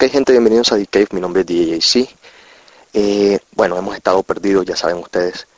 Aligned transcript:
Ok, 0.00 0.12
gente, 0.12 0.30
bienvenidos 0.30 0.70
a 0.70 0.76
The 0.76 0.86
Cave. 0.86 1.08
Mi 1.10 1.20
nombre 1.20 1.40
es 1.40 1.46
DJC. 1.48 2.08
Eh, 2.92 3.40
bueno, 3.56 3.76
hemos 3.76 3.96
estado 3.96 4.22
perdidos, 4.22 4.64
ya 4.64 4.76
saben 4.76 4.98
ustedes. 4.98 5.48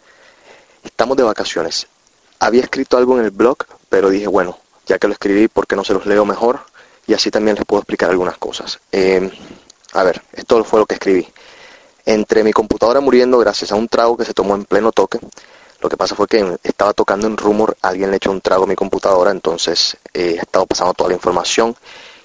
Estamos 0.83 1.19
de 1.19 1.25
vacaciones. 1.25 1.87
Había 2.38 2.62
escrito 2.62 2.96
algo 2.96 3.18
en 3.18 3.26
el 3.26 3.32
blog, 3.32 3.58
pero 3.90 4.08
dije, 4.08 4.29
bueno, 4.29 4.58
ya 4.87 4.98
que 4.98 5.08
lo 5.08 5.12
escribí, 5.12 5.48
¿por 5.48 5.66
qué 5.66 5.76
no 5.76 5.84
se 5.84 5.92
los 5.92 6.06
leo 6.06 6.24
mejor? 6.24 6.61
Y 7.06 7.12
así 7.12 7.30
también 7.30 7.56
les 7.56 7.66
puedo 7.66 7.82
explicar 7.82 8.08
algunas 8.08 8.38
cosas. 8.38 8.80
Eh, 8.92 9.30
a 9.92 10.04
ver, 10.04 10.23
esto 10.32 10.64
fue 10.64 10.80
lo 10.80 10.86
que 10.86 10.95
escribí. 10.95 11.29
Entre 12.07 12.43
mi 12.43 12.54
computadora 12.54 13.00
muriendo 13.00 13.36
gracias 13.36 13.72
a 13.72 13.75
un 13.75 13.88
trago 13.88 14.16
que 14.16 14.25
se 14.25 14.32
tomó 14.32 14.54
en 14.54 14.64
pleno 14.64 14.91
toque, 14.91 15.18
lo 15.82 15.91
que 15.91 15.98
pasa 15.98 16.14
fue 16.14 16.27
que 16.27 16.57
estaba 16.62 16.95
tocando 16.95 17.27
en 17.27 17.36
rumor, 17.36 17.77
alguien 17.82 18.11
le 18.11 18.16
echó 18.16 18.30
un 18.30 18.41
trago 18.41 18.64
a 18.64 18.66
mi 18.66 18.75
computadora, 18.75 19.32
entonces 19.32 19.98
eh, 20.14 20.36
he 20.38 20.41
estado 20.41 20.64
pasando 20.64 20.95
toda 20.95 21.11
la 21.11 21.16
información 21.16 21.77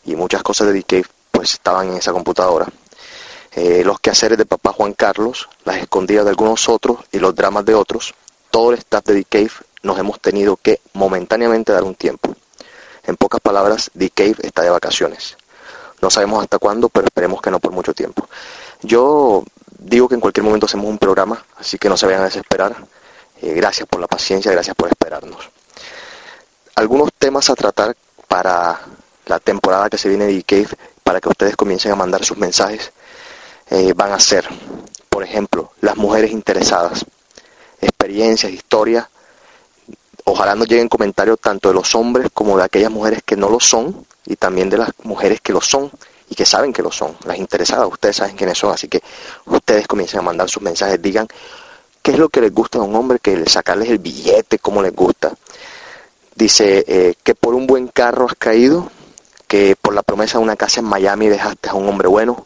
y 0.05 0.15
muchas 0.15 0.43
cosas 0.43 0.67
de 0.67 0.81
The 0.81 1.03
pues 1.35 1.53
estaban 1.53 1.89
en 1.89 1.97
esa 1.97 2.13
computadora. 2.13 2.67
Eh, 3.51 3.83
los 3.83 3.99
quehaceres 3.99 4.37
de 4.37 4.45
papá 4.45 4.71
Juan 4.71 4.93
Carlos, 4.93 5.49
las 5.65 5.77
escondidas 5.77 6.23
de 6.23 6.31
algunos 6.31 6.69
otros 6.69 6.99
y 7.11 7.19
los 7.19 7.35
dramas 7.35 7.65
de 7.65 7.75
otros, 7.75 8.13
todo 8.51 8.71
el 8.71 8.77
staff 8.77 9.03
de 9.03 9.21
The 9.21 9.25
Cave 9.25 9.51
nos 9.83 9.99
hemos 9.99 10.19
tenido 10.21 10.55
que 10.55 10.79
momentáneamente 10.93 11.73
dar 11.73 11.83
un 11.83 11.95
tiempo. 11.95 12.35
En 13.05 13.17
pocas 13.17 13.41
palabras, 13.41 13.91
The 13.97 14.09
Cave 14.09 14.35
está 14.43 14.61
de 14.63 14.69
vacaciones. 14.69 15.37
No 16.01 16.09
sabemos 16.09 16.41
hasta 16.41 16.57
cuándo, 16.57 16.89
pero 16.89 17.05
esperemos 17.05 17.41
que 17.41 17.51
no 17.51 17.59
por 17.59 17.71
mucho 17.71 17.93
tiempo. 17.93 18.27
Yo 18.81 19.43
digo 19.77 20.07
que 20.07 20.15
en 20.15 20.21
cualquier 20.21 20.43
momento 20.43 20.65
hacemos 20.65 20.87
un 20.87 20.97
programa, 20.97 21.45
así 21.57 21.77
que 21.77 21.89
no 21.89 21.97
se 21.97 22.05
vayan 22.05 22.21
a 22.21 22.25
desesperar. 22.25 22.75
Eh, 23.41 23.53
gracias 23.53 23.87
por 23.87 23.99
la 23.99 24.07
paciencia, 24.07 24.51
gracias 24.51 24.75
por 24.75 24.89
esperarnos. 24.89 25.49
Algunos 26.75 27.09
temas 27.17 27.49
a 27.49 27.55
tratar 27.55 27.95
para 28.27 28.79
la 29.25 29.39
temporada 29.39 29.89
que 29.89 29.97
se 29.97 30.09
viene 30.09 30.25
de 30.25 30.41
The 30.41 30.43
Cave, 30.43 30.77
para 31.05 31.21
que 31.21 31.29
ustedes 31.29 31.55
comiencen 31.55 31.91
a 31.91 31.95
mandar 31.95 32.25
sus 32.25 32.35
mensajes, 32.35 32.91
eh, 33.69 33.93
van 33.95 34.11
a 34.11 34.19
ser, 34.19 34.43
por 35.07 35.23
ejemplo, 35.23 35.71
las 35.81 35.95
mujeres 35.97 36.31
interesadas, 36.31 37.05
experiencias, 37.79 38.51
historias. 38.51 39.07
Ojalá 40.23 40.55
nos 40.55 40.67
lleguen 40.67 40.89
comentarios 40.89 41.39
tanto 41.39 41.69
de 41.69 41.75
los 41.75 41.93
hombres 41.93 42.29
como 42.33 42.57
de 42.57 42.63
aquellas 42.63 42.89
mujeres 42.89 43.21
que 43.23 43.35
no 43.35 43.49
lo 43.49 43.59
son 43.59 44.03
y 44.25 44.35
también 44.35 44.67
de 44.71 44.79
las 44.79 44.89
mujeres 45.03 45.41
que 45.41 45.53
lo 45.53 45.61
son 45.61 45.91
y 46.27 46.33
que 46.33 46.43
saben 46.43 46.73
que 46.73 46.81
lo 46.81 46.91
son. 46.91 47.15
Las 47.25 47.37
interesadas, 47.37 47.87
ustedes 47.87 48.15
saben 48.15 48.35
quiénes 48.35 48.57
son, 48.57 48.73
así 48.73 48.87
que 48.87 49.03
ustedes 49.45 49.87
comiencen 49.87 50.21
a 50.21 50.23
mandar 50.23 50.49
sus 50.49 50.63
mensajes, 50.63 50.99
digan 50.99 51.27
qué 52.01 52.11
es 52.13 52.17
lo 52.17 52.29
que 52.29 52.41
les 52.41 52.51
gusta 52.51 52.79
a 52.79 52.81
un 52.81 52.95
hombre, 52.95 53.19
que 53.19 53.47
sacarles 53.47 53.89
el 53.89 53.99
billete, 53.99 54.57
cómo 54.57 54.81
les 54.81 54.95
gusta. 54.95 55.35
Dice 56.33 56.83
eh, 56.87 57.13
que 57.21 57.35
por 57.35 57.53
un 57.53 57.67
buen 57.67 57.89
carro 57.89 58.25
has 58.25 58.35
caído, 58.35 58.89
por 59.81 59.93
la 59.93 60.03
promesa 60.03 60.37
de 60.37 60.43
una 60.43 60.55
casa 60.55 60.79
en 60.79 60.85
Miami 60.85 61.27
dejaste 61.27 61.69
a 61.69 61.73
un 61.73 61.87
hombre 61.87 62.07
bueno, 62.07 62.45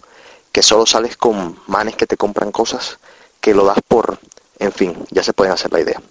que 0.51 0.61
solo 0.61 0.85
sales 0.85 1.17
con 1.17 1.59
manes 1.67 1.95
que 1.95 2.07
te 2.07 2.17
compran 2.17 2.51
cosas, 2.51 2.99
que 3.39 3.53
lo 3.53 3.65
das 3.65 3.79
por, 3.87 4.19
en 4.59 4.71
fin, 4.71 5.05
ya 5.09 5.23
se 5.23 5.33
pueden 5.33 5.53
hacer 5.53 5.71
la 5.71 5.79
idea. 5.79 6.01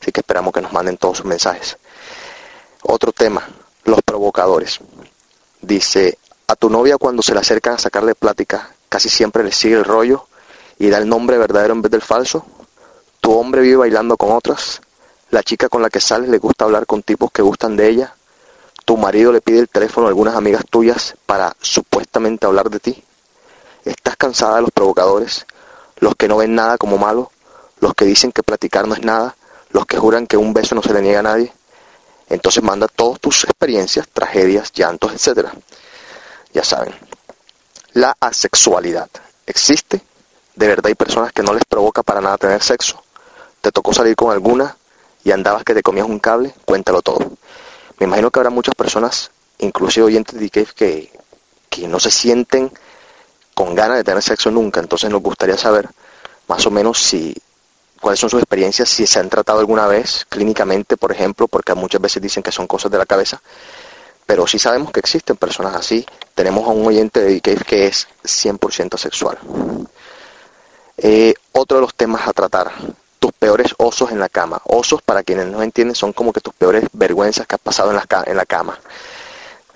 Así 0.00 0.12
que 0.12 0.20
esperamos 0.20 0.52
que 0.52 0.60
nos 0.60 0.72
manden 0.72 0.96
todos 0.96 1.18
sus 1.18 1.26
mensajes. 1.26 1.76
Otro 2.82 3.12
tema, 3.12 3.48
los 3.84 4.00
provocadores. 4.02 4.80
Dice, 5.60 6.18
a 6.46 6.56
tu 6.56 6.70
novia 6.70 6.96
cuando 6.96 7.22
se 7.22 7.34
le 7.34 7.40
acercan 7.40 7.74
a 7.74 7.78
sacarle 7.78 8.14
plática, 8.14 8.70
casi 8.88 9.08
siempre 9.08 9.44
le 9.44 9.52
sigue 9.52 9.74
el 9.74 9.84
rollo 9.84 10.26
y 10.78 10.88
da 10.88 10.98
el 10.98 11.08
nombre 11.08 11.36
verdadero 11.38 11.74
en 11.74 11.82
vez 11.82 11.92
del 11.92 12.02
falso. 12.02 12.46
Tu 13.20 13.32
hombre 13.32 13.60
vive 13.60 13.76
bailando 13.76 14.16
con 14.16 14.32
otras. 14.32 14.80
La 15.30 15.42
chica 15.42 15.68
con 15.68 15.82
la 15.82 15.90
que 15.90 16.00
sales 16.00 16.28
le 16.28 16.38
gusta 16.38 16.64
hablar 16.64 16.86
con 16.86 17.02
tipos 17.02 17.30
que 17.30 17.42
gustan 17.42 17.76
de 17.76 17.88
ella. 17.88 18.14
Tu 18.90 18.96
marido 18.96 19.30
le 19.30 19.40
pide 19.40 19.60
el 19.60 19.68
teléfono 19.68 20.08
a 20.08 20.10
algunas 20.10 20.34
amigas 20.34 20.64
tuyas 20.68 21.14
para 21.24 21.54
supuestamente 21.60 22.44
hablar 22.44 22.70
de 22.70 22.80
ti. 22.80 23.04
Estás 23.84 24.16
cansada 24.16 24.56
de 24.56 24.62
los 24.62 24.72
provocadores, 24.72 25.46
los 26.00 26.16
que 26.16 26.26
no 26.26 26.38
ven 26.38 26.56
nada 26.56 26.76
como 26.76 26.98
malo, 26.98 27.30
los 27.78 27.94
que 27.94 28.04
dicen 28.04 28.32
que 28.32 28.42
platicar 28.42 28.88
no 28.88 28.94
es 28.94 29.04
nada, 29.04 29.36
los 29.70 29.86
que 29.86 29.96
juran 29.96 30.26
que 30.26 30.36
un 30.36 30.52
beso 30.52 30.74
no 30.74 30.82
se 30.82 30.92
le 30.92 31.02
niega 31.02 31.20
a 31.20 31.22
nadie. 31.22 31.52
Entonces 32.30 32.64
manda 32.64 32.88
todas 32.88 33.20
tus 33.20 33.44
experiencias, 33.44 34.08
tragedias, 34.08 34.72
llantos, 34.72 35.12
etcétera. 35.12 35.52
Ya 36.52 36.64
saben. 36.64 36.92
La 37.92 38.16
asexualidad. 38.18 39.08
¿Existe? 39.46 40.00
De 40.56 40.66
verdad 40.66 40.86
hay 40.88 40.96
personas 40.96 41.32
que 41.32 41.44
no 41.44 41.54
les 41.54 41.64
provoca 41.64 42.02
para 42.02 42.20
nada 42.20 42.38
tener 42.38 42.60
sexo. 42.60 43.00
¿Te 43.60 43.70
tocó 43.70 43.92
salir 43.92 44.16
con 44.16 44.32
alguna 44.32 44.76
y 45.22 45.30
andabas 45.30 45.62
que 45.62 45.74
te 45.74 45.82
comías 45.84 46.08
un 46.08 46.18
cable? 46.18 46.52
Cuéntalo 46.64 47.02
todo. 47.02 47.20
Me 48.00 48.06
imagino 48.06 48.30
que 48.30 48.40
habrá 48.40 48.50
muchas 48.50 48.74
personas, 48.74 49.30
inclusive 49.58 50.06
oyentes 50.06 50.34
de 50.34 50.46
DK, 50.46 50.72
que, 50.72 51.12
que 51.68 51.86
no 51.86 52.00
se 52.00 52.10
sienten 52.10 52.72
con 53.54 53.74
ganas 53.74 53.98
de 53.98 54.04
tener 54.04 54.22
sexo 54.22 54.50
nunca. 54.50 54.80
Entonces 54.80 55.10
nos 55.10 55.22
gustaría 55.22 55.58
saber 55.58 55.88
más 56.48 56.66
o 56.66 56.70
menos 56.70 56.98
si 56.98 57.36
cuáles 58.00 58.18
son 58.18 58.30
sus 58.30 58.40
experiencias, 58.40 58.88
si 58.88 59.06
se 59.06 59.20
han 59.20 59.28
tratado 59.28 59.60
alguna 59.60 59.86
vez 59.86 60.26
clínicamente, 60.30 60.96
por 60.96 61.12
ejemplo, 61.12 61.46
porque 61.46 61.74
muchas 61.74 62.00
veces 62.00 62.22
dicen 62.22 62.42
que 62.42 62.50
son 62.50 62.66
cosas 62.66 62.90
de 62.90 62.96
la 62.96 63.04
cabeza, 63.04 63.42
pero 64.24 64.46
sí 64.46 64.58
sabemos 64.58 64.90
que 64.92 65.00
existen 65.00 65.36
personas 65.36 65.74
así. 65.74 66.06
Tenemos 66.34 66.66
a 66.66 66.70
un 66.70 66.86
oyente 66.86 67.20
de 67.20 67.34
DK 67.34 67.64
que 67.64 67.86
es 67.86 68.08
100% 68.24 68.96
sexual. 68.96 69.38
Eh, 70.96 71.34
otro 71.52 71.76
de 71.76 71.82
los 71.82 71.94
temas 71.94 72.26
a 72.26 72.32
tratar, 72.32 72.72
tus 73.20 73.32
peores 73.32 73.74
osos 73.78 74.10
en 74.10 74.18
la 74.18 74.28
cama. 74.28 74.60
Osos, 74.64 75.02
para 75.02 75.22
quienes 75.22 75.46
no 75.46 75.62
entienden, 75.62 75.94
son 75.94 76.12
como 76.12 76.32
que 76.32 76.40
tus 76.40 76.54
peores 76.54 76.84
vergüenzas 76.92 77.46
que 77.46 77.54
has 77.54 77.60
pasado 77.60 77.90
en 77.90 77.96
la, 77.96 78.06
en 78.26 78.36
la 78.36 78.46
cama. 78.46 78.80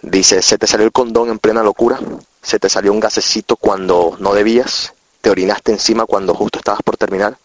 Dice, 0.02 0.42
se 0.42 0.58
te 0.58 0.66
salió 0.66 0.84
el 0.84 0.92
condón 0.92 1.28
en 1.30 1.38
plena 1.38 1.62
locura, 1.62 2.00
se 2.42 2.58
te 2.58 2.68
salió 2.68 2.92
un 2.92 3.00
gasecito 3.00 3.56
cuando 3.56 4.16
no 4.18 4.34
debías, 4.34 4.92
te 5.20 5.30
orinaste 5.30 5.72
encima 5.72 6.06
cuando 6.06 6.34
justo 6.34 6.58
estabas 6.58 6.82
por 6.82 6.96
terminar. 6.96 7.38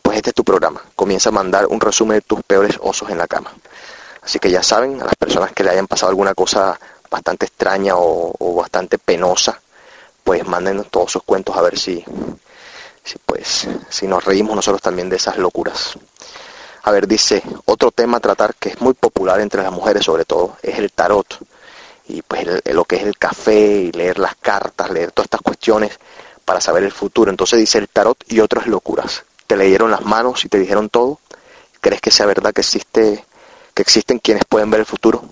Pues 0.00 0.16
este 0.16 0.30
es 0.30 0.34
tu 0.34 0.44
programa. 0.44 0.82
Comienza 0.96 1.28
a 1.28 1.32
mandar 1.32 1.66
un 1.66 1.80
resumen 1.80 2.16
de 2.16 2.22
tus 2.22 2.42
peores 2.42 2.78
osos 2.80 3.10
en 3.10 3.18
la 3.18 3.28
cama. 3.28 3.52
Así 4.22 4.38
que 4.38 4.50
ya 4.50 4.62
saben, 4.62 5.00
a 5.02 5.04
las 5.04 5.16
personas 5.16 5.52
que 5.52 5.64
le 5.64 5.70
hayan 5.70 5.86
pasado 5.86 6.10
alguna 6.10 6.34
cosa 6.34 6.78
bastante 7.10 7.46
extraña 7.46 7.96
o, 7.96 8.34
o 8.38 8.54
bastante 8.54 8.98
penosa, 8.98 9.60
pues 10.24 10.46
manden 10.46 10.84
todos 10.84 11.12
sus 11.12 11.22
cuentos 11.22 11.56
a 11.56 11.62
ver 11.62 11.78
si 11.78 12.04
pues 13.26 13.68
si 13.88 14.06
nos 14.06 14.24
reímos 14.24 14.56
nosotros 14.56 14.82
también 14.82 15.08
de 15.08 15.16
esas 15.16 15.36
locuras. 15.38 15.98
A 16.84 16.90
ver, 16.90 17.06
dice, 17.06 17.42
otro 17.64 17.90
tema 17.92 18.16
a 18.16 18.20
tratar 18.20 18.54
que 18.54 18.70
es 18.70 18.80
muy 18.80 18.94
popular 18.94 19.40
entre 19.40 19.62
las 19.62 19.72
mujeres 19.72 20.04
sobre 20.04 20.24
todo, 20.24 20.56
es 20.62 20.78
el 20.78 20.90
tarot. 20.90 21.38
Y 22.08 22.22
pues 22.22 22.46
lo 22.66 22.84
que 22.84 22.96
es 22.96 23.02
el 23.04 23.16
café 23.16 23.54
y 23.54 23.92
leer 23.92 24.18
las 24.18 24.34
cartas, 24.36 24.90
leer 24.90 25.12
todas 25.12 25.26
estas 25.26 25.42
cuestiones 25.42 25.98
para 26.44 26.60
saber 26.60 26.82
el 26.82 26.92
futuro. 26.92 27.30
Entonces 27.30 27.60
dice 27.60 27.78
el 27.78 27.88
tarot 27.88 28.18
y 28.28 28.40
otras 28.40 28.66
locuras. 28.66 29.24
Te 29.46 29.56
leyeron 29.56 29.90
las 29.90 30.02
manos 30.02 30.44
y 30.44 30.48
te 30.48 30.58
dijeron 30.58 30.88
todo. 30.88 31.20
¿Crees 31.80 32.00
que 32.00 32.10
sea 32.10 32.26
verdad 32.26 32.52
que 32.52 32.60
existe 32.62 33.24
que 33.74 33.82
existen 33.82 34.18
quienes 34.18 34.44
pueden 34.44 34.70
ver 34.70 34.80
el 34.80 34.86
futuro? 34.86 35.24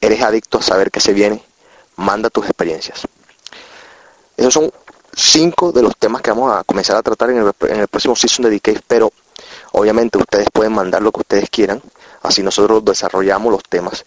¿Eres 0.00 0.22
adicto 0.22 0.58
a 0.58 0.62
saber 0.62 0.90
qué 0.90 1.00
se 1.00 1.14
viene? 1.14 1.42
Manda 1.96 2.28
tus 2.28 2.44
experiencias. 2.44 3.02
Esos 4.36 4.52
son 4.52 4.72
cinco 5.16 5.72
de 5.72 5.82
los 5.82 5.96
temas 5.96 6.20
que 6.20 6.30
vamos 6.30 6.54
a 6.54 6.62
comenzar 6.62 6.94
a 6.96 7.02
tratar 7.02 7.30
en 7.30 7.38
el, 7.38 7.88
próximo 7.88 8.14
season 8.14 8.50
de 8.50 8.82
pero 8.86 9.10
obviamente 9.72 10.18
ustedes 10.18 10.48
pueden 10.52 10.74
mandar 10.74 11.00
lo 11.00 11.10
que 11.10 11.20
ustedes 11.20 11.48
quieran, 11.48 11.82
así 12.22 12.42
nosotros 12.42 12.84
desarrollamos 12.84 13.50
los 13.50 13.62
temas. 13.64 14.04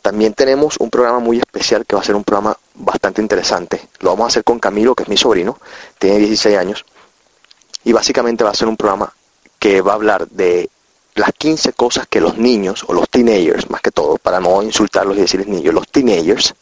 También 0.00 0.34
tenemos 0.34 0.76
un 0.78 0.88
programa 0.88 1.18
muy 1.18 1.38
especial 1.38 1.84
que 1.84 1.96
va 1.96 2.02
a 2.02 2.04
ser 2.04 2.14
un 2.14 2.24
programa 2.24 2.56
bastante 2.74 3.20
interesante. 3.20 3.88
Lo 4.00 4.10
vamos 4.10 4.24
a 4.24 4.28
hacer 4.28 4.44
con 4.44 4.58
Camilo, 4.60 4.94
que 4.94 5.02
es 5.02 5.08
mi 5.08 5.16
sobrino, 5.16 5.58
tiene 5.98 6.18
16 6.18 6.56
años, 6.56 6.84
y 7.84 7.92
básicamente 7.92 8.44
va 8.44 8.50
a 8.50 8.54
ser 8.54 8.68
un 8.68 8.76
programa 8.76 9.12
que 9.58 9.80
va 9.80 9.92
a 9.92 9.94
hablar 9.96 10.28
de 10.28 10.70
las 11.14 11.32
15 11.32 11.72
cosas 11.72 12.06
que 12.08 12.20
los 12.20 12.38
niños, 12.38 12.84
o 12.86 12.92
los 12.92 13.08
teenagers 13.08 13.68
más 13.68 13.80
que 13.80 13.90
todo, 13.90 14.16
para 14.16 14.38
no 14.40 14.62
insultarlos 14.62 15.16
y 15.16 15.22
decirles 15.22 15.48
niños, 15.48 15.74
los 15.74 15.88
teenagers 15.88 16.54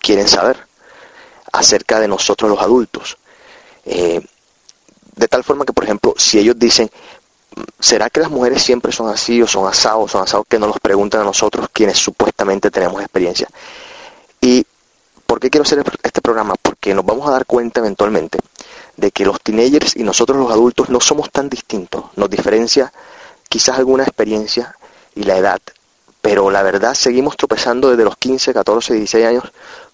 quieren 0.00 0.28
saber 0.28 0.66
acerca 1.52 1.98
de 2.00 2.08
nosotros 2.08 2.50
los 2.50 2.60
adultos. 2.60 3.16
Eh, 3.84 4.20
de 5.16 5.28
tal 5.28 5.44
forma 5.44 5.64
que, 5.64 5.72
por 5.72 5.84
ejemplo, 5.84 6.14
si 6.16 6.38
ellos 6.38 6.58
dicen, 6.58 6.90
¿será 7.78 8.10
que 8.10 8.20
las 8.20 8.30
mujeres 8.30 8.62
siempre 8.62 8.92
son 8.92 9.08
así 9.08 9.42
o 9.42 9.46
son 9.46 9.66
asados, 9.66 10.10
son 10.10 10.22
asados 10.22 10.46
que 10.48 10.58
nos 10.58 10.68
los 10.68 10.80
preguntan 10.80 11.20
a 11.20 11.24
nosotros 11.24 11.68
quienes 11.72 11.98
supuestamente 11.98 12.70
tenemos 12.70 13.00
experiencia? 13.00 13.48
¿Y 14.40 14.66
por 15.26 15.38
qué 15.38 15.50
quiero 15.50 15.62
hacer 15.62 15.84
este 16.02 16.20
programa? 16.20 16.54
Porque 16.60 16.94
nos 16.94 17.04
vamos 17.04 17.28
a 17.28 17.32
dar 17.32 17.46
cuenta 17.46 17.80
eventualmente 17.80 18.38
de 18.96 19.10
que 19.10 19.24
los 19.24 19.40
teenagers 19.40 19.96
y 19.96 20.02
nosotros 20.02 20.38
los 20.38 20.50
adultos 20.50 20.90
no 20.90 21.00
somos 21.00 21.30
tan 21.30 21.48
distintos. 21.48 22.04
Nos 22.16 22.30
diferencia 22.30 22.92
quizás 23.48 23.78
alguna 23.78 24.04
experiencia 24.04 24.76
y 25.14 25.24
la 25.24 25.36
edad, 25.36 25.60
pero 26.32 26.50
la 26.50 26.62
verdad 26.62 26.94
seguimos 26.94 27.36
tropezando 27.36 27.90
desde 27.90 28.04
los 28.04 28.16
15, 28.16 28.54
14, 28.54 28.94
16 28.94 29.26
años 29.26 29.44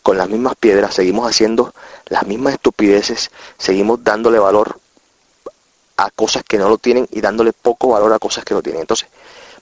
con 0.05 0.17
las 0.17 0.29
mismas 0.29 0.55
piedras, 0.55 0.95
seguimos 0.95 1.29
haciendo 1.29 1.75
las 2.07 2.29
mismas 2.29 2.55
estupideces, 2.55 3.33
seguimos 3.57 4.05
dándole 4.05 4.39
valor 4.39 4.79
a 5.97 6.11
cosas 6.11 6.45
que 6.45 6.57
no 6.57 6.69
lo 6.69 6.79
tienen 6.79 7.09
y 7.11 7.21
dándole 7.21 7.53
poco 7.53 7.89
valor 7.89 8.13
a 8.13 8.21
cosas 8.21 8.45
que 8.45 8.55
lo 8.55 8.63
tienen. 8.63 8.83
Entonces, 8.83 9.09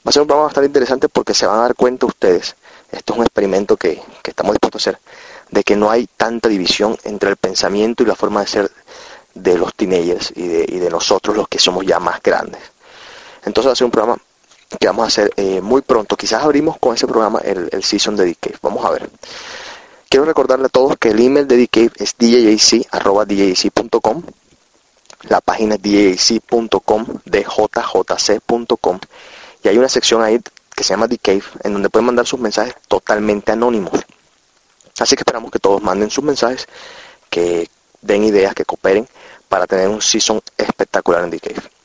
va 0.07 0.11
a 0.11 0.13
ser 0.13 0.21
un 0.21 0.29
programa 0.29 0.49
bastante 0.49 0.67
interesante 0.67 1.09
porque 1.09 1.33
se 1.33 1.47
van 1.47 1.61
a 1.61 1.63
dar 1.63 1.75
cuenta 1.77 2.05
ustedes, 2.05 2.57
esto 2.93 3.15
es 3.15 3.19
un 3.21 3.25
experimento 3.25 3.79
que, 3.79 4.03
que 4.23 4.33
estamos 4.33 4.53
dispuestos 4.53 4.87
a 4.87 4.91
hacer, 4.91 5.01
de 5.49 5.65
que 5.65 5.77
no 5.77 5.91
hay 5.91 6.07
tanta 6.15 6.51
división 6.51 6.99
entre 7.05 7.31
el 7.31 7.39
pensamiento 7.39 8.03
y 8.03 8.07
la 8.07 8.17
forma 8.17 8.43
de 8.43 8.49
ser 8.49 8.71
de 9.33 9.57
los 9.57 9.75
teenagers 9.75 10.31
y 10.37 10.47
de, 10.47 10.67
y 10.69 10.79
de 10.79 10.91
nosotros 10.91 11.39
los 11.39 11.49
que 11.49 11.59
somos 11.59 11.87
ya 11.87 12.01
más 12.01 12.23
grandes. 12.23 12.61
Entonces 13.47 13.69
va 13.71 13.73
a 13.73 13.77
ser 13.77 13.87
un 13.87 13.93
programa 13.93 14.21
que 14.79 14.87
vamos 14.87 15.05
a 15.05 15.09
hacer 15.09 15.33
eh, 15.37 15.61
muy 15.61 15.83
pronto. 15.83 16.17
Quizás 16.17 16.43
abrimos 16.43 16.79
con 16.79 16.95
ese 16.95 17.07
programa 17.07 17.41
el, 17.41 17.69
el 17.73 17.85
season 17.85 18.17
de 18.17 18.27
DK. 18.27 18.61
Vamos 18.63 18.85
a 18.85 18.91
ver. 18.91 19.11
Quiero 20.09 20.25
recordarle 20.25 20.67
a 20.67 20.71
todos 20.71 20.97
que 20.99 21.11
el 21.11 21.21
email 21.21 21.49
de 21.49 21.57
DK 21.57 22.01
es 22.01 22.15
djjc.com. 22.19 24.23
La 25.29 25.41
página 25.41 25.77
es 25.77 25.83
djjc.com, 25.83 27.07
djjc.com. 27.25 29.01
Y 29.63 29.69
hay 29.69 29.79
una 29.79 29.89
sección 29.89 30.23
ahí 30.23 30.41
que 30.75 30.85
se 30.85 30.91
llama 30.91 31.09
Cave, 31.09 31.43
en 31.65 31.73
donde 31.73 31.89
pueden 31.89 32.07
mandar 32.07 32.27
sus 32.27 32.39
mensajes 32.39 32.75
totalmente 32.87 33.53
anónimos. 33.53 34.05
Así 34.99 35.17
que 35.17 35.23
esperamos 35.23 35.51
que 35.51 35.59
todos 35.59 35.83
manden 35.83 36.11
sus 36.11 36.23
mensajes, 36.23 36.69
que 37.31 37.69
den 38.01 38.25
ideas, 38.25 38.55
que 38.55 38.65
cooperen 38.65 39.09
para 39.49 39.67
tener 39.67 39.89
un 39.89 40.03
season 40.03 40.41
espectacular 40.57 41.25
en 41.25 41.39
Cave. 41.39 41.76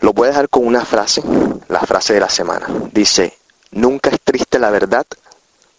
Lo 0.00 0.12
voy 0.12 0.26
a 0.26 0.30
dejar 0.30 0.48
con 0.48 0.66
una 0.66 0.84
frase, 0.84 1.22
la 1.68 1.80
frase 1.80 2.14
de 2.14 2.20
la 2.20 2.28
semana. 2.28 2.66
Dice, 2.92 3.36
nunca 3.72 4.10
es 4.10 4.20
triste 4.20 4.58
la 4.58 4.70
verdad, 4.70 5.06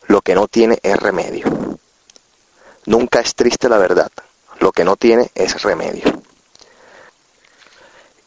lo 0.07 0.21
que 0.21 0.35
no 0.35 0.47
tiene 0.47 0.79
es 0.83 0.97
remedio. 0.97 1.77
Nunca 2.85 3.19
es 3.19 3.35
triste 3.35 3.69
la 3.69 3.77
verdad, 3.77 4.11
lo 4.59 4.71
que 4.71 4.83
no 4.83 4.95
tiene 4.95 5.31
es 5.35 5.61
remedio. 5.61 6.21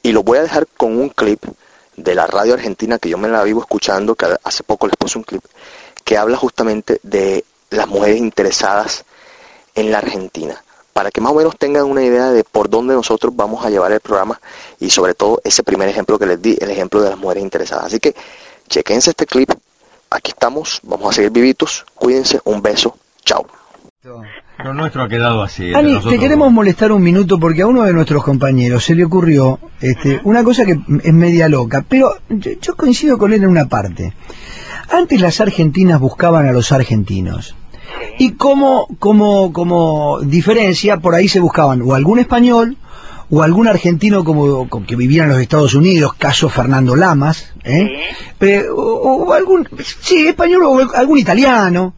Y 0.02 0.12
lo 0.12 0.22
voy 0.22 0.38
a 0.38 0.42
dejar 0.42 0.66
con 0.66 0.98
un 0.98 1.10
clip 1.10 1.44
de 1.96 2.14
la 2.14 2.26
radio 2.26 2.54
argentina 2.54 2.98
que 2.98 3.08
yo 3.08 3.18
me 3.18 3.28
la 3.28 3.42
vivo 3.42 3.60
escuchando, 3.60 4.14
que 4.14 4.26
hace 4.42 4.62
poco 4.62 4.86
les 4.86 4.96
puse 4.96 5.18
un 5.18 5.24
clip, 5.24 5.44
que 6.04 6.16
habla 6.16 6.36
justamente 6.36 7.00
de 7.02 7.44
las 7.70 7.86
mujeres 7.86 8.18
interesadas 8.18 9.04
en 9.74 9.90
la 9.90 9.98
Argentina, 9.98 10.62
para 10.92 11.10
que 11.10 11.20
más 11.20 11.32
o 11.32 11.36
menos 11.36 11.56
tengan 11.56 11.84
una 11.84 12.02
idea 12.02 12.30
de 12.30 12.44
por 12.44 12.68
dónde 12.68 12.94
nosotros 12.94 13.34
vamos 13.34 13.64
a 13.64 13.70
llevar 13.70 13.92
el 13.92 14.00
programa 14.00 14.40
y 14.78 14.90
sobre 14.90 15.14
todo 15.14 15.40
ese 15.44 15.62
primer 15.62 15.88
ejemplo 15.88 16.18
que 16.18 16.26
les 16.26 16.40
di, 16.40 16.56
el 16.60 16.70
ejemplo 16.70 17.00
de 17.00 17.10
las 17.10 17.18
mujeres 17.18 17.42
interesadas. 17.42 17.86
Así 17.86 17.98
que 17.98 18.14
chequense 18.68 19.10
este 19.10 19.26
clip, 19.26 19.50
aquí 20.10 20.30
estamos, 20.30 20.80
vamos 20.82 21.10
a 21.10 21.12
seguir 21.12 21.30
vivitos, 21.30 21.84
cuídense, 21.94 22.40
un 22.44 22.60
beso, 22.62 22.96
chao. 23.24 23.46
Lo 24.64 24.74
nuestro 24.74 25.02
ha 25.02 25.08
quedado 25.08 25.42
así. 25.42 25.72
Ani, 25.74 25.98
te 26.00 26.18
queremos 26.18 26.52
molestar 26.52 26.92
un 26.92 27.02
minuto 27.02 27.38
porque 27.38 27.62
a 27.62 27.66
uno 27.66 27.84
de 27.84 27.92
nuestros 27.92 28.22
compañeros 28.22 28.84
se 28.84 28.94
le 28.94 29.04
ocurrió 29.04 29.58
este, 29.80 30.20
una 30.24 30.44
cosa 30.44 30.64
que 30.64 30.78
es 31.02 31.14
media 31.14 31.48
loca, 31.48 31.84
pero 31.88 32.16
yo, 32.28 32.52
yo 32.60 32.76
coincido 32.76 33.16
con 33.16 33.32
él 33.32 33.44
en 33.44 33.50
una 33.50 33.68
parte. 33.68 34.12
Antes 34.90 35.20
las 35.20 35.40
argentinas 35.40 36.00
buscaban 36.00 36.46
a 36.46 36.52
los 36.52 36.70
argentinos. 36.72 37.54
Y 38.18 38.32
como, 38.32 38.88
como, 38.98 39.52
como 39.52 40.20
diferencia, 40.20 40.98
por 40.98 41.14
ahí 41.14 41.28
se 41.28 41.40
buscaban 41.40 41.82
o 41.82 41.94
algún 41.94 42.18
español 42.18 42.76
o 43.30 43.42
algún 43.42 43.66
argentino 43.66 44.24
como, 44.24 44.68
como 44.68 44.86
que 44.86 44.94
vivía 44.94 45.22
en 45.22 45.30
los 45.30 45.40
Estados 45.40 45.74
Unidos, 45.74 46.12
caso 46.14 46.50
Fernando 46.50 46.94
Lamas, 46.94 47.50
¿eh? 47.64 48.10
Eh, 48.40 48.64
o, 48.68 49.24
o 49.24 49.32
algún, 49.32 49.66
sí, 50.00 50.26
español 50.26 50.62
o 50.64 50.94
algún 50.94 51.18
italiano, 51.18 51.94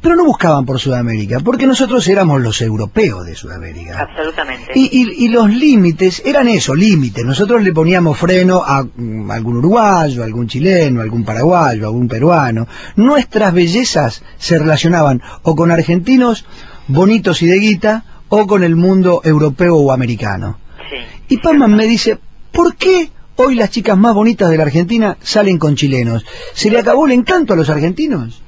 pero 0.00 0.16
no 0.16 0.24
buscaban 0.24 0.64
por 0.64 0.78
Sudamérica, 0.78 1.40
porque 1.40 1.66
nosotros 1.66 2.06
éramos 2.08 2.40
los 2.40 2.60
europeos 2.60 3.24
de 3.26 3.34
Sudamérica. 3.34 4.00
Absolutamente. 4.00 4.72
Y, 4.74 4.90
y, 4.92 5.24
y 5.24 5.28
los 5.28 5.48
límites 5.50 6.22
eran 6.24 6.48
eso, 6.48 6.74
límites. 6.74 7.24
Nosotros 7.24 7.62
le 7.62 7.72
poníamos 7.72 8.18
freno 8.18 8.62
a 8.64 8.82
mm, 8.84 9.30
algún 9.30 9.58
uruguayo, 9.58 10.22
a 10.22 10.26
algún 10.26 10.46
chileno, 10.46 11.00
a 11.00 11.04
algún 11.04 11.24
paraguayo, 11.24 11.84
a 11.84 11.88
algún 11.88 12.08
peruano. 12.08 12.66
Nuestras 12.96 13.52
bellezas 13.52 14.22
se 14.38 14.58
relacionaban 14.58 15.22
o 15.42 15.54
con 15.54 15.70
argentinos 15.70 16.44
bonitos 16.88 17.42
y 17.42 17.46
de 17.46 17.58
guita, 17.58 18.04
o 18.28 18.46
con 18.46 18.64
el 18.64 18.76
mundo 18.76 19.20
europeo 19.24 19.76
o 19.76 19.92
americano. 19.92 20.58
Sí. 20.90 21.34
Y 21.34 21.38
Pamman 21.38 21.74
me 21.74 21.86
dice, 21.86 22.18
¿por 22.52 22.76
qué 22.76 23.10
hoy 23.36 23.54
las 23.54 23.70
chicas 23.70 23.96
más 23.96 24.14
bonitas 24.14 24.50
de 24.50 24.56
la 24.56 24.64
Argentina 24.64 25.16
salen 25.22 25.58
con 25.58 25.76
chilenos? 25.76 26.24
¿Se 26.52 26.70
le 26.70 26.78
acabó 26.78 27.06
el 27.06 27.12
encanto 27.12 27.52
a 27.52 27.56
los 27.56 27.70
argentinos? 27.70 28.42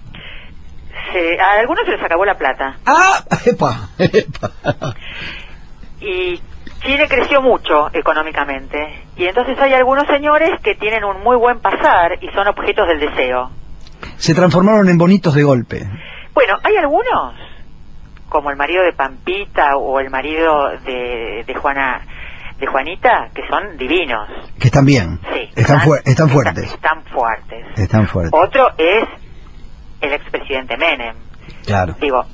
Se- 1.12 1.40
a 1.40 1.60
algunos 1.60 1.84
se 1.84 1.92
les 1.92 2.02
acabó 2.04 2.24
la 2.24 2.34
plata. 2.36 2.76
Ah, 2.86 3.22
epa, 3.46 3.88
epa. 3.98 4.50
Y 6.00 6.40
Chile 6.82 7.06
creció 7.08 7.40
mucho 7.42 7.88
económicamente. 7.92 9.04
Y 9.16 9.24
entonces 9.24 9.58
hay 9.58 9.72
algunos 9.72 10.06
señores 10.06 10.50
que 10.62 10.74
tienen 10.74 11.04
un 11.04 11.22
muy 11.22 11.36
buen 11.36 11.60
pasar 11.60 12.18
y 12.22 12.28
son 12.34 12.46
objetos 12.48 12.86
del 12.88 13.00
deseo. 13.00 13.50
Se 14.16 14.34
transformaron 14.34 14.88
en 14.88 14.98
bonitos 14.98 15.34
de 15.34 15.42
golpe. 15.42 15.80
Bueno, 16.34 16.54
hay 16.62 16.76
algunos, 16.76 17.34
como 18.28 18.50
el 18.50 18.56
marido 18.56 18.82
de 18.84 18.92
Pampita 18.92 19.76
o 19.76 20.00
el 20.00 20.10
marido 20.10 20.70
de, 20.84 21.44
de 21.46 21.54
Juana 21.54 22.02
de 22.58 22.66
Juanita, 22.66 23.28
que 23.34 23.42
son 23.48 23.76
divinos. 23.76 24.28
Que 24.58 24.68
están 24.68 24.86
bien. 24.86 25.20
Sí. 25.32 25.50
Están, 25.56 25.78
fuer- 25.80 26.00
están 26.06 26.28
fuertes. 26.30 26.72
Están 26.72 27.04
fuertes. 27.04 27.66
Están 27.78 28.06
fuertes. 28.06 28.32
Otro 28.34 28.68
es 28.78 29.04
el 30.00 30.12
expresidente 30.12 30.76
Menem. 30.76 31.16
Claro. 31.64 31.94
Digo, 32.00 32.24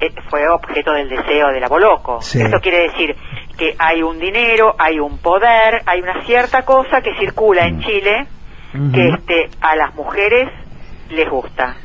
eh, 0.00 0.12
fue 0.28 0.48
objeto 0.48 0.92
del 0.92 1.08
deseo 1.08 1.48
del 1.52 1.62
aboloco. 1.64 2.20
Sí. 2.22 2.40
Eso 2.40 2.58
quiere 2.60 2.88
decir 2.90 3.14
que 3.56 3.74
hay 3.78 4.02
un 4.02 4.18
dinero, 4.18 4.74
hay 4.78 4.98
un 4.98 5.18
poder, 5.18 5.82
hay 5.86 6.00
una 6.00 6.24
cierta 6.24 6.62
cosa 6.64 7.00
que 7.00 7.14
circula 7.18 7.66
en 7.66 7.80
Chile 7.80 8.26
Ujú. 8.74 8.92
que 8.92 9.08
este 9.08 9.50
a 9.60 9.76
las 9.76 9.94
mujeres 9.94 10.48
les 11.10 11.28
gusta. 11.28 11.76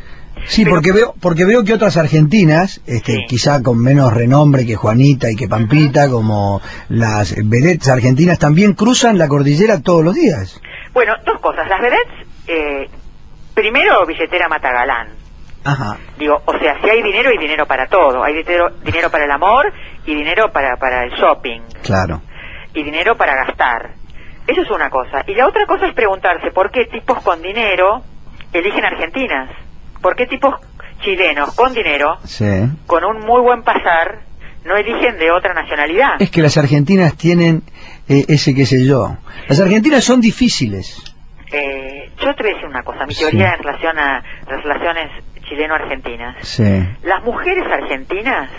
Sí, 0.46 0.64
Pero- 0.64 0.76
porque 0.76 0.92
veo, 0.92 1.14
porque 1.22 1.46
veo 1.46 1.64
que 1.64 1.74
otras 1.74 1.96
argentinas, 1.96 2.82
este, 2.86 3.14
Sí. 3.14 3.26
quizá 3.30 3.62
con 3.64 3.80
menos 3.82 4.12
renombre 4.14 4.66
que 4.66 4.76
Juanita 4.76 5.30
y 5.32 5.36
que 5.36 5.48
Pampita, 5.48 6.10
como 6.10 6.60
las 6.90 7.34
vedettes 7.46 7.88
argentinas, 7.88 8.40
también 8.40 8.74
cruzan 8.74 9.18
la 9.18 9.28
cordillera 9.28 9.82
todos 9.82 10.04
los 10.04 10.16
días. 10.16 10.60
Bueno, 10.94 11.14
dos 11.26 11.40
cosas. 11.40 11.68
Las 11.70 11.80
vedettes, 11.82 12.28
eh, 12.48 12.90
primero 13.54 14.06
billetera 14.06 14.50
matagalán. 14.50 15.10
Ajá. 15.66 15.98
Digo, 16.18 16.42
o 16.46 16.58
sea, 16.60 16.80
si 16.82 16.90
hay 16.90 17.02
dinero, 17.02 17.30
hay 17.30 17.38
dinero 17.38 17.66
para 17.66 17.88
todo. 17.88 18.24
Hay 18.24 18.34
dinero, 18.36 18.70
dinero 18.84 19.10
para 19.10 19.26
el 19.26 19.32
amor 19.32 19.72
y 20.06 20.14
dinero 20.16 20.52
para, 20.52 20.76
para 20.78 21.06
el 21.06 21.12
shopping. 21.12 21.62
Claro. 21.84 22.22
y 22.76 22.84
dinero 22.84 23.16
para 23.16 23.36
gastar. 23.36 23.92
Eso 24.48 24.62
es 24.62 24.72
una 24.72 24.90
cosa. 24.90 25.24
Y 25.28 25.36
la 25.36 25.48
otra 25.48 25.66
cosa 25.68 25.86
es 25.88 25.94
preguntarse 25.94 26.50
por 26.52 26.72
qué 26.72 26.86
tipos 26.86 27.22
con 27.24 27.40
dinero 27.42 28.02
eligen 28.52 28.84
Argentinas. 28.84 29.50
¿Por 30.02 30.16
qué 30.16 30.26
tipos 30.26 30.56
chilenos 31.02 31.54
con 31.56 31.72
dinero, 31.74 32.18
Sí. 32.24 32.46
con 32.88 33.04
un 33.06 33.20
muy 33.26 33.42
buen 33.42 33.62
pasar, 33.64 34.22
no 34.66 34.76
eligen 34.76 35.18
de 35.20 35.30
otra 35.32 35.54
nacionalidad? 35.54 36.16
Es 36.20 36.32
que 36.32 36.42
las 36.42 36.58
argentinas 36.58 37.16
tienen 37.16 37.62
eh, 38.10 38.26
ese 38.28 38.54
qué 38.56 38.66
sé 38.66 38.84
yo. 38.86 39.18
Las 39.48 39.60
argentinas 39.62 40.04
son 40.04 40.20
difíciles. 40.20 41.02
Eh, 41.52 42.10
yo 42.20 42.34
te 42.36 42.42
voy 42.44 42.52
a 42.52 42.56
decir 42.56 42.68
una 42.70 42.82
cosa, 42.84 43.06
mi 43.06 43.14
Sí. 43.14 43.22
teoría 43.22 43.54
en 43.54 43.64
relación 43.64 44.00
a 44.00 44.24
las 44.50 44.64
relaciones 44.64 45.12
chileno-argentinas. 45.50 46.38
Sí. 46.48 46.64
Las 47.04 47.24
mujeres 47.24 47.64
argentinas 47.72 48.50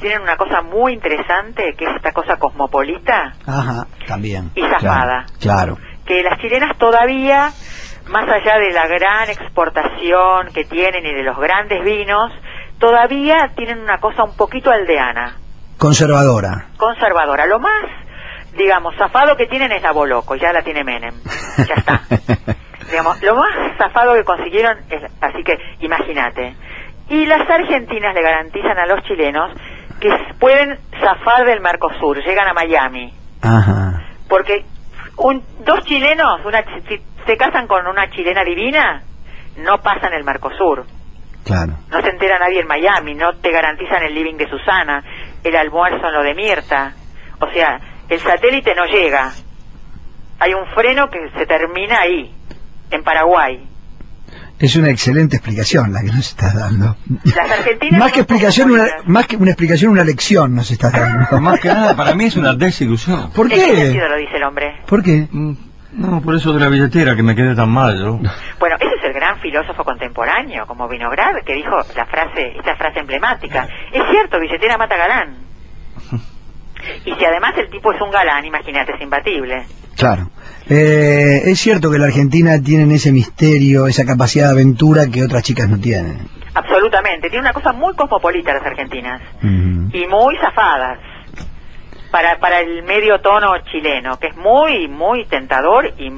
tienen 0.00 0.22
una 0.22 0.36
cosa 0.36 0.62
muy 0.62 0.94
interesante, 0.94 1.74
que 1.76 1.84
es 1.84 1.96
esta 1.96 2.12
cosa 2.12 2.36
cosmopolita, 2.36 3.34
Ajá, 3.46 3.86
también. 4.06 4.50
Y 4.54 4.62
zafada. 4.62 5.26
Claro. 5.40 5.76
claro. 5.76 5.78
que 6.06 6.22
las 6.22 6.38
chilenas 6.40 6.76
todavía, 6.78 7.50
más 8.08 8.24
allá 8.28 8.58
de 8.58 8.72
la 8.72 8.86
gran 8.86 9.28
exportación 9.28 10.48
que 10.54 10.64
tienen 10.64 11.04
y 11.06 11.12
de 11.14 11.22
los 11.22 11.38
grandes 11.38 11.84
vinos, 11.84 12.32
todavía 12.78 13.52
tienen 13.56 13.80
una 13.80 13.98
cosa 13.98 14.24
un 14.24 14.34
poquito 14.36 14.70
aldeana, 14.70 15.36
Conservadora. 15.78 16.66
conservadora. 16.78 17.46
Lo 17.46 17.58
más, 17.58 17.84
digamos, 18.56 18.94
zafado 18.96 19.36
que 19.36 19.46
tienen 19.46 19.70
es 19.72 19.82
la 19.82 19.92
Boloco, 19.92 20.34
ya 20.34 20.52
la 20.52 20.62
tiene 20.62 20.82
Menem, 20.82 21.14
ya 21.58 21.74
está. 21.74 22.00
digamos, 22.90 23.22
lo 23.22 23.36
más 23.36 23.50
zafado 23.78 24.14
que 24.14 24.24
consiguieron 24.24 24.78
es, 24.90 25.02
así 25.20 25.42
que 25.44 25.56
imagínate. 25.80 26.54
Y 27.08 27.26
las 27.26 27.48
argentinas 27.48 28.14
le 28.14 28.22
garantizan 28.22 28.78
a 28.78 28.86
los 28.86 29.02
chilenos 29.04 29.52
que 30.00 30.10
pueden 30.38 30.78
zafar 31.00 31.44
del 31.44 31.60
Mercosur, 31.60 32.22
llegan 32.24 32.48
a 32.48 32.54
Miami, 32.54 33.12
Ajá. 33.42 34.02
porque 34.28 34.64
un, 35.16 35.44
dos 35.64 35.84
chilenos, 35.84 36.40
una, 36.44 36.62
si 36.88 37.00
se 37.26 37.36
casan 37.36 37.66
con 37.66 37.86
una 37.86 38.08
chilena 38.10 38.42
divina, 38.44 39.02
no 39.58 39.78
pasan 39.78 40.12
el 40.14 40.24
Mercosur. 40.24 40.86
Claro. 41.44 41.72
No 41.90 42.00
se 42.02 42.10
entera 42.10 42.38
nadie 42.38 42.60
en 42.60 42.66
Miami, 42.66 43.14
no 43.14 43.32
te 43.34 43.50
garantizan 43.50 44.02
el 44.02 44.14
living 44.14 44.36
de 44.36 44.48
Susana, 44.48 45.02
el 45.42 45.56
almuerzo 45.56 46.06
en 46.06 46.12
lo 46.12 46.22
de 46.22 46.34
Mirta. 46.34 46.92
O 47.40 47.50
sea, 47.50 47.80
el 48.08 48.20
satélite 48.20 48.74
no 48.74 48.84
llega. 48.86 49.30
Hay 50.38 50.54
un 50.54 50.66
freno 50.74 51.08
que 51.10 51.18
se 51.36 51.46
termina 51.46 51.98
ahí, 52.02 52.32
en 52.90 53.02
Paraguay. 53.02 53.66
Es 54.58 54.76
una 54.76 54.90
excelente 54.90 55.36
explicación 55.36 55.90
la 55.92 56.00
que 56.02 56.08
nos 56.08 56.18
estás 56.28 56.54
dando. 56.54 56.94
Las 57.24 57.50
argentinas 57.50 57.98
más 57.98 58.12
que 58.12 58.20
explicación, 58.20 58.70
una, 58.70 58.84
más 59.06 59.26
que 59.26 59.36
una 59.36 59.52
explicación, 59.52 59.92
una 59.92 60.04
lección 60.04 60.54
nos 60.54 60.70
estás 60.70 60.92
dando. 60.92 61.40
Más 61.40 61.58
que 61.60 61.68
nada, 61.68 61.96
para 61.96 62.14
mí 62.14 62.26
es 62.26 62.36
una 62.36 62.52
desilusión. 62.54 63.30
¿Por 63.32 63.46
¿En 63.46 63.58
qué 63.58 63.94
lo 64.06 64.16
dice 64.16 64.36
el 64.36 64.44
hombre? 64.44 64.82
¿Por 64.86 65.02
qué? 65.02 65.26
Mm, 65.30 65.52
No, 65.94 66.20
por 66.20 66.34
eso 66.34 66.52
de 66.52 66.60
la 66.60 66.68
billetera 66.68 67.16
que 67.16 67.22
me 67.22 67.34
quedé 67.34 67.54
tan 67.54 67.70
mal, 67.70 67.98
¿no? 68.04 68.20
Bueno, 68.58 68.76
ese 68.78 68.94
es 68.98 69.04
el 69.04 69.14
gran 69.14 69.40
filósofo 69.40 69.82
contemporáneo 69.82 70.66
como 70.66 70.86
Vinograd, 70.88 71.36
que 71.46 71.54
dijo 71.54 71.76
la 71.96 72.04
frase, 72.04 72.52
esta 72.58 72.76
frase 72.76 73.00
emblemática. 73.00 73.66
Es 73.92 74.02
cierto, 74.10 74.38
billetera 74.38 74.76
mata 74.76 74.96
galán. 74.96 75.36
Y 77.04 77.14
si 77.14 77.24
además 77.24 77.52
el 77.58 77.68
tipo 77.70 77.92
es 77.92 78.00
un 78.00 78.10
galán, 78.10 78.44
imagínate, 78.44 78.92
es 78.94 79.00
imbatible. 79.02 79.66
Claro. 79.96 80.30
Eh, 80.70 81.50
es 81.50 81.58
cierto 81.58 81.90
que 81.90 81.98
la 81.98 82.06
Argentina 82.06 82.62
tiene 82.62 82.94
ese 82.94 83.10
misterio, 83.10 83.88
esa 83.88 84.04
capacidad 84.04 84.46
de 84.46 84.52
aventura 84.52 85.08
que 85.08 85.24
otras 85.24 85.42
chicas 85.42 85.68
no 85.68 85.78
tienen. 85.78 86.28
Absolutamente. 86.54 87.28
Tiene 87.28 87.40
una 87.40 87.52
cosa 87.52 87.72
muy 87.72 87.94
cosmopolita 87.94 88.54
las 88.54 88.64
argentinas. 88.64 89.20
Y 89.42 90.06
muy 90.06 90.36
zafadas. 90.36 90.98
Para, 92.12 92.38
para 92.38 92.60
el 92.60 92.82
medio 92.84 93.20
tono 93.20 93.52
chileno, 93.70 94.18
que 94.18 94.28
es 94.28 94.36
muy, 94.36 94.88
muy 94.88 95.26
tentador 95.26 95.92
y, 95.96 96.12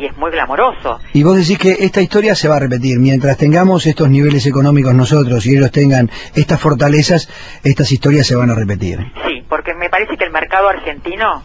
y 0.00 0.06
es 0.06 0.16
muy 0.16 0.30
glamoroso. 0.30 0.98
Y 1.12 1.22
vos 1.22 1.36
decís 1.36 1.58
que 1.58 1.72
esta 1.84 2.00
historia 2.00 2.34
se 2.34 2.48
va 2.48 2.56
a 2.56 2.60
repetir. 2.60 2.98
Mientras 2.98 3.36
tengamos 3.36 3.86
estos 3.86 4.08
niveles 4.08 4.46
económicos 4.46 4.94
nosotros 4.94 5.44
y 5.46 5.56
ellos 5.56 5.70
tengan 5.70 6.10
estas 6.34 6.60
fortalezas, 6.60 7.28
estas 7.64 7.92
historias 7.92 8.26
se 8.26 8.34
van 8.34 8.50
a 8.50 8.54
repetir. 8.54 8.98
Sí, 9.26 9.42
porque 9.48 9.74
me 9.74 9.90
parece 9.90 10.16
que 10.16 10.24
el 10.24 10.32
mercado 10.32 10.68
argentino 10.68 11.42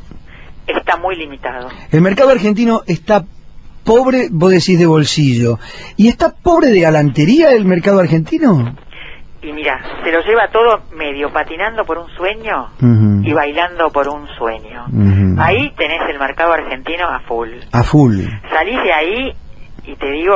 está 0.68 0.98
muy 0.98 1.16
limitado. 1.16 1.70
El 1.92 2.02
mercado 2.02 2.30
argentino 2.32 2.82
está 2.88 3.24
pobre, 3.84 4.28
vos 4.32 4.52
decís, 4.52 4.78
de 4.80 4.86
bolsillo. 4.86 5.60
¿Y 5.98 6.08
está 6.08 6.32
pobre 6.34 6.68
de 6.70 6.82
galantería 6.82 7.52
el 7.52 7.66
mercado 7.66 8.00
argentino? 8.00 8.76
Y 9.44 9.52
mira, 9.54 9.82
se 10.04 10.12
lo 10.12 10.22
lleva 10.22 10.48
todo 10.52 10.84
medio 10.96 11.34
patinando 11.34 11.84
por 11.84 11.98
un 11.98 12.08
sueño 12.16 12.70
y 13.24 13.34
bailando 13.34 13.90
por 13.90 14.08
un 14.08 14.28
sueño. 14.38 14.86
Ahí 15.42 15.72
tenés 15.76 16.02
el 16.12 16.20
mercado 16.20 16.54
argentino 16.54 17.08
a 17.08 17.20
full. 17.22 17.50
A 17.72 17.82
full. 17.84 18.20
Salís 18.52 18.84
de 18.84 18.94
ahí 18.94 19.34
y 19.88 19.96
te 19.96 20.12
digo, 20.12 20.36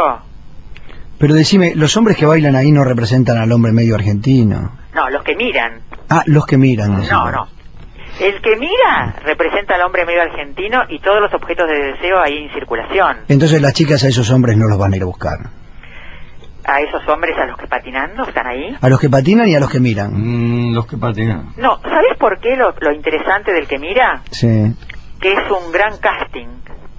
Pero 1.20 1.36
decime, 1.36 1.74
¿los 1.76 1.96
hombres 1.98 2.18
que 2.18 2.26
bailan 2.26 2.56
ahí 2.56 2.72
no 2.72 2.84
representan 2.84 3.38
al 3.38 3.52
hombre 3.52 3.72
medio 3.72 3.94
argentino? 3.94 4.72
no, 4.96 5.10
los 5.12 5.24
que 5.24 5.36
miran, 5.36 5.82
Ah, 6.10 6.24
los 6.26 6.46
que 6.48 6.58
miran. 6.58 7.02
no, 7.08 7.32
no. 7.32 7.48
El 8.20 8.42
que 8.42 8.56
mira 8.56 9.16
representa 9.24 9.76
al 9.76 9.82
hombre 9.82 10.06
medio 10.06 10.22
argentino 10.22 10.84
y 10.90 11.00
todos 11.00 11.20
los 11.20 11.34
objetos 11.34 11.68
de 11.68 11.92
deseo 11.94 12.20
ahí 12.20 12.46
en 12.46 12.54
circulación. 12.54 13.18
Entonces 13.28 13.62
las 13.62 13.74
chicas 13.74 14.04
a 14.04 14.08
esos 14.08 14.30
hombres 14.32 14.58
no 14.58 14.68
los 14.68 14.78
van 14.78 14.94
a 14.94 14.96
ir 14.96 15.04
a 15.04 15.06
buscar. 15.06 15.38
A 16.68 16.82
esos 16.82 17.08
hombres 17.08 17.38
a 17.38 17.46
los 17.46 17.58
que 17.58 17.68
patinando 17.68 18.24
están 18.24 18.48
ahí. 18.48 18.76
A 18.82 18.90
los 18.90 19.00
que 19.00 19.10
patinan 19.10 19.48
y 19.48 19.56
a 19.56 19.60
los 19.60 19.70
que 19.70 19.80
miran. 19.80 20.12
Mm, 20.14 20.74
los 20.74 20.88
que 20.88 20.98
patinan. 20.98 21.54
No, 21.58 21.80
¿sabes 21.84 22.18
por 22.18 22.40
qué 22.40 22.56
lo, 22.56 22.74
lo 22.80 22.92
interesante 22.92 23.52
del 23.54 23.68
que 23.68 23.78
mira? 23.78 24.22
Sí. 24.32 24.74
Que 25.20 25.34
es 25.34 25.52
un 25.52 25.72
gran 25.72 25.98
casting. 25.98 26.48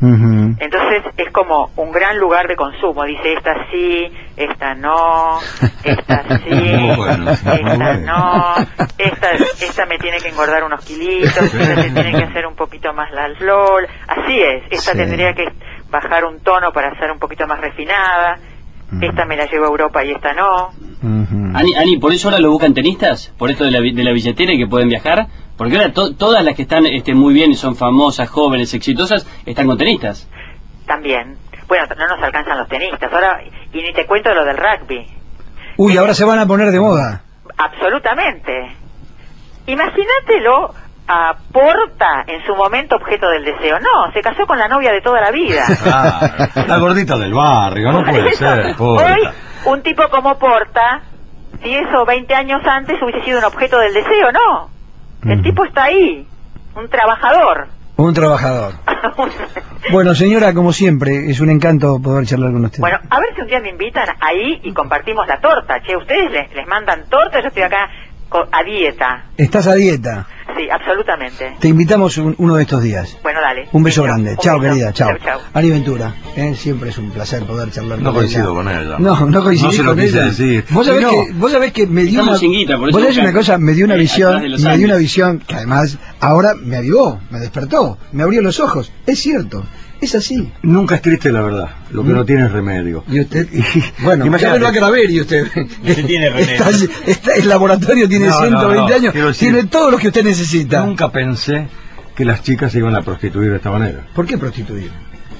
Ujú. 0.00 0.56
Entonces 0.60 1.02
es 1.16 1.32
como 1.32 1.70
un 1.76 1.90
gran 1.90 2.18
lugar 2.18 2.46
de 2.48 2.56
consumo. 2.56 3.04
Dice, 3.04 3.32
esta 3.32 3.54
sí, 3.70 4.12
esta 4.36 4.74
no, 4.74 5.38
esta 5.84 6.22
sí, 6.44 6.94
bueno, 6.96 7.30
esta 7.30 7.50
bueno. 7.62 8.00
no, 8.04 8.54
esta, 8.98 9.30
esta 9.32 9.86
me 9.86 9.98
tiene 9.98 10.18
que 10.18 10.28
engordar 10.28 10.64
unos 10.64 10.84
kilitos, 10.84 11.36
esta 11.54 11.82
se 11.82 11.90
tiene 11.90 12.12
que 12.12 12.24
hacer 12.24 12.46
un 12.46 12.54
poquito 12.54 12.92
más 12.92 13.10
la 13.12 13.26
flor. 13.38 13.86
Así 14.08 14.38
es, 14.40 14.64
esta 14.70 14.92
Sí. 14.92 14.98
tendría 14.98 15.32
que 15.32 15.46
bajar 15.90 16.24
un 16.24 16.40
tono 16.40 16.72
para 16.72 16.94
ser 16.98 17.10
un 17.10 17.18
poquito 17.18 17.46
más 17.46 17.58
refinada. 17.60 18.38
Esta 19.00 19.24
me 19.26 19.36
la 19.36 19.46
llevo 19.46 19.64
a 19.64 19.68
Europa 19.68 20.04
y 20.04 20.12
esta 20.12 20.32
no. 20.32 20.70
Ani, 21.54 21.74
Ani, 21.74 21.98
¿por 21.98 22.12
eso 22.12 22.28
ahora 22.28 22.40
lo 22.40 22.50
buscan 22.52 22.72
tenistas? 22.72 23.32
¿Por 23.36 23.50
esto 23.50 23.64
de 23.64 23.70
la, 23.72 23.80
de 23.80 24.04
la 24.04 24.12
billetera 24.12 24.52
y 24.52 24.58
que 24.58 24.66
pueden 24.66 24.88
viajar? 24.88 25.26
Porque 25.56 25.76
ahora 25.76 25.92
to- 25.92 26.14
todas 26.14 26.44
las 26.44 26.54
que 26.54 26.62
están 26.62 26.86
este, 26.86 27.14
muy 27.14 27.34
bien 27.34 27.50
y 27.50 27.54
son 27.56 27.74
famosas, 27.76 28.28
jóvenes, 28.28 28.74
exitosas, 28.74 29.26
están 29.44 29.66
con 29.66 29.76
tenistas. 29.76 30.28
También. 30.86 31.36
Bueno, 31.66 31.84
no 31.98 32.06
nos 32.06 32.22
alcanzan 32.22 32.58
los 32.58 32.68
tenistas. 32.68 33.12
Ahora, 33.12 33.40
y 33.72 33.82
ni 33.82 33.92
te 33.92 34.06
cuento 34.06 34.32
lo 34.32 34.44
del 34.44 34.56
rugby. 34.56 35.04
Uy, 35.78 35.96
ahora 35.96 36.14
se 36.14 36.24
van 36.24 36.38
a 36.38 36.46
poner 36.46 36.70
de 36.70 36.78
moda. 36.80 37.22
Absolutamente. 37.58 38.70
Imagínatelo 39.66 40.74
a 41.08 41.34
Porta 41.52 42.24
en 42.26 42.44
su 42.44 42.54
momento 42.54 42.96
objeto 42.96 43.28
del 43.28 43.44
deseo. 43.44 43.78
No, 43.80 44.12
se 44.12 44.20
casó 44.20 44.46
con 44.46 44.58
la 44.58 44.68
novia 44.68 44.92
de 44.92 45.00
toda 45.00 45.20
la 45.20 45.30
vida. 45.30 45.62
Ah, 45.88 46.48
la 46.66 46.78
gordita 46.78 47.16
del 47.16 47.32
barrio, 47.32 47.92
no 47.92 48.02
puede 48.04 48.32
ser, 48.32 48.74
Hoy, 48.78 49.28
un 49.66 49.82
tipo 49.82 50.02
como 50.10 50.36
Porta, 50.38 51.02
10 51.62 51.82
o 52.00 52.04
20 52.04 52.34
años 52.34 52.60
antes 52.66 53.00
hubiese 53.00 53.24
sido 53.24 53.38
un 53.38 53.44
objeto 53.44 53.78
del 53.78 53.94
deseo, 53.94 54.32
no. 54.32 54.70
El 55.30 55.42
tipo 55.42 55.64
está 55.64 55.84
ahí, 55.84 56.26
un 56.74 56.88
trabajador. 56.88 57.68
Un 57.96 58.14
trabajador. 58.14 58.74
Bueno, 59.92 60.14
señora, 60.14 60.52
como 60.52 60.72
siempre, 60.72 61.30
es 61.30 61.38
un 61.38 61.48
encanto 61.48 62.00
poder 62.02 62.26
charlar 62.26 62.50
con 62.50 62.64
usted. 62.64 62.80
bueno, 62.80 62.98
a 63.08 63.20
ver 63.20 63.34
si 63.36 63.42
un 63.42 63.46
día 63.46 63.60
me 63.60 63.70
invitan 63.70 64.08
ahí 64.20 64.60
y 64.64 64.72
compartimos 64.74 65.28
la 65.28 65.38
torta. 65.38 65.80
Che, 65.80 65.96
ustedes 65.96 66.32
les, 66.32 66.52
les 66.54 66.66
mandan 66.66 67.08
torta, 67.08 67.40
yo 67.40 67.46
estoy 67.46 67.62
acá 67.62 67.88
a 68.30 68.62
dieta. 68.64 69.26
Estás 69.36 69.66
a 69.66 69.74
dieta. 69.74 70.26
Sí, 70.56 70.68
absolutamente. 70.70 71.56
Te 71.60 71.68
invitamos 71.68 72.16
un- 72.18 72.34
uno 72.38 72.54
de 72.56 72.62
estos 72.62 72.82
días. 72.82 73.16
Bueno, 73.22 73.40
dale. 73.40 73.68
Un 73.72 73.82
beso 73.82 74.02
grande. 74.04 74.30
Un 74.32 74.36
chao, 74.38 74.58
beso. 74.58 74.74
querida. 74.74 74.92
Chao. 74.92 75.10
Chau, 75.10 75.18
chau. 75.24 75.40
Ani 75.52 75.70
Ventura. 75.70 76.14
¿eh? 76.36 76.54
Siempre 76.54 76.90
es 76.90 76.98
un 76.98 77.10
placer 77.10 77.42
poder 77.44 77.70
charlar 77.70 77.98
No 77.98 78.06
con 78.10 78.14
coincido 78.20 78.44
ella. 78.44 78.54
con 78.54 78.68
ella. 78.68 78.96
No, 78.98 79.26
no 79.26 79.42
coincidí 79.44 79.66
No 79.68 79.72
se 79.72 79.82
lo 79.82 79.90
con 79.94 80.00
quise 80.00 80.16
ella. 80.16 80.26
decir. 80.26 80.64
Vos 80.70 80.86
sabés, 80.86 81.02
No. 81.02 81.10
que, 81.10 81.32
vos 81.34 81.52
sabés 81.52 81.72
que 81.72 81.86
me 81.86 82.04
dio 82.04 82.22
una, 82.22 82.36
guita, 82.38 82.78
por 82.78 82.88
eso 82.88 82.98
vos 82.98 83.02
sabés 83.06 83.18
una 83.18 83.32
cosa, 83.32 83.58
me 83.58 83.72
dio 83.74 83.84
una 83.84 83.94
eh, 83.96 83.98
visión, 83.98 84.42
me 84.62 84.76
dio 84.78 84.86
una 84.86 84.96
visión 84.96 85.38
que 85.46 85.54
además 85.54 85.98
ahora 86.20 86.54
me 86.54 86.76
avivó, 86.76 87.20
me 87.30 87.38
despertó, 87.38 87.98
me 88.12 88.22
abrió 88.22 88.40
los 88.40 88.58
ojos. 88.60 88.92
Es 89.06 89.20
cierto, 89.20 89.64
es 90.00 90.14
así. 90.14 90.52
Nunca 90.62 90.96
es 90.96 91.02
triste 91.02 91.32
la 91.32 91.40
verdad, 91.40 91.68
lo 91.90 92.02
que 92.04 92.10
Mm. 92.10 92.14
no 92.16 92.24
tiene 92.24 92.46
es 92.46 92.52
remedio. 92.52 93.04
Y 93.08 93.20
usted, 93.20 93.48
bueno, 94.02 94.24
ya 94.24 94.28
Imagínate. 94.28 94.58
me 94.60 94.72
lo 94.72 94.80
va 94.80 94.86
a 94.86 94.90
ver 94.90 95.10
y 95.10 95.20
usted. 95.20 95.46
tiene 96.06 96.28
remedio. 96.30 96.52
Está, 96.54 96.70
está- 97.06 97.32
el 97.34 97.48
laboratorio 97.48 98.08
tiene 98.08 98.26
No, 98.26 98.32
no, 98.32 98.38
120 98.46 98.76
no, 98.90 98.94
años, 98.96 99.14
decir- 99.14 99.38
tiene 99.52 99.64
todo 99.68 99.90
lo 99.90 99.98
que 99.98 100.08
usted 100.08 100.24
necesita. 100.24 100.84
Nunca 100.84 101.10
pensé 101.10 101.68
que 102.14 102.24
las 102.24 102.42
chicas 102.42 102.72
se 102.72 102.78
iban 102.78 102.94
a 102.94 103.02
prostituir 103.02 103.50
de 103.50 103.56
esta 103.56 103.70
manera. 103.70 104.06
¿Por 104.14 104.26
qué 104.26 104.38
prostituir? 104.38 104.90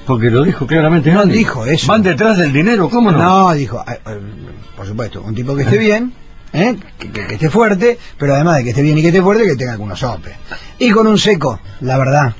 Porque 0.05 0.29
lo 0.31 0.43
dijo 0.43 0.65
claramente 0.65 1.11
No 1.11 1.21
Andy. 1.21 1.37
dijo 1.39 1.65
eso. 1.65 1.87
Van 1.87 2.01
detrás 2.01 2.37
del 2.37 2.53
dinero, 2.53 2.89
¿cómo 2.89 3.11
no? 3.11 3.17
No, 3.17 3.53
dijo, 3.53 3.83
por 4.75 4.85
supuesto, 4.87 5.21
un 5.21 5.35
tipo 5.35 5.53
que 5.55 5.63
esté 5.63 5.77
bien, 5.77 6.13
¿eh? 6.53 6.77
que, 6.97 7.09
que- 7.11 7.27
que 7.27 7.33
esté 7.33 7.49
fuerte, 7.49 7.97
pero 8.17 8.35
además 8.35 8.57
de 8.57 8.63
que 8.63 8.69
esté 8.69 8.81
bien 8.83 8.97
y 8.97 9.01
que 9.01 9.07
esté 9.09 9.21
fuerte, 9.21 9.45
que 9.45 9.55
tenga 9.55 9.73
algunos 9.73 9.99
sopes. 9.99 10.33
Y 10.79 10.91
con 10.91 11.07
un 11.07 11.17
seco, 11.17 11.59
la 11.81 11.97
verdad, 11.97 12.33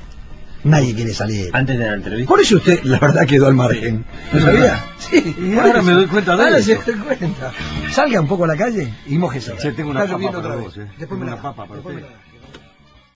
nadie 0.64 0.94
quiere 0.94 1.12
salir. 1.14 1.50
Antes 1.52 1.78
de 1.78 1.86
la 1.86 1.94
entrevista. 1.94 2.28
Por 2.28 2.40
eso 2.40 2.56
usted, 2.56 2.82
la 2.84 2.98
verdad, 2.98 3.26
quedó 3.26 3.46
al 3.46 3.54
margen. 3.54 4.04
¿Lo 4.32 4.40
sabía? 4.40 4.84
Sí. 4.98 5.36
Y 5.38 5.56
ahora 5.56 5.82
me 5.82 5.92
doy 5.92 6.06
cuenta 6.06 6.36
de 6.36 6.42
Ahora 6.42 6.58
eso. 6.58 6.82
se 6.84 6.92
da 6.92 7.04
cuenta. 7.04 7.52
Salga 7.92 8.20
un 8.20 8.28
poco 8.28 8.44
a 8.44 8.48
la 8.48 8.56
calle 8.56 8.92
y 9.06 9.16
mójese. 9.18 9.56
Che, 9.56 9.72
tengo 9.72 9.90
una 9.90 10.04
Está 10.04 10.16
papa 10.16 10.26
para 10.32 10.38
otra 10.38 10.56
vos, 10.56 10.76
vez. 10.76 10.86
eh. 10.86 10.90
Después 10.98 11.08
Tengo 11.08 11.24
me 11.24 11.26
la 11.26 11.32
una 11.34 11.42
papa 11.42 11.66
para 11.66 11.80
usted. 11.80 12.02